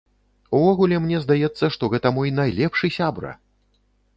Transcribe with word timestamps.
Увогуле, 0.59 0.97
мне 1.03 1.19
здаецца, 1.25 1.69
што 1.75 1.91
гэта 1.97 2.07
мой 2.17 2.33
найлепшы 2.41 2.93
сябра! 2.97 3.31